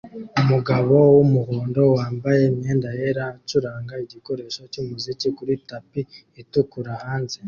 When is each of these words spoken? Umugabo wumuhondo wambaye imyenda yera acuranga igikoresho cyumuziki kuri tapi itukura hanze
Umugabo 0.41 0.95
wumuhondo 1.15 1.81
wambaye 1.95 2.41
imyenda 2.51 2.89
yera 2.99 3.23
acuranga 3.33 3.93
igikoresho 4.05 4.61
cyumuziki 4.71 5.27
kuri 5.37 5.53
tapi 5.69 6.01
itukura 6.41 6.91
hanze 7.03 7.37